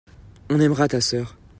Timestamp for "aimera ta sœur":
0.59-1.37